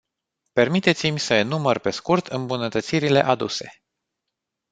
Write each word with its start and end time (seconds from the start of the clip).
Permiteți-mi 0.53 1.19
să 1.19 1.33
enumăr 1.33 1.77
pe 1.77 1.89
scurt 1.91 2.27
îmbunătățirile 2.27 3.19
aduse. 3.23 3.83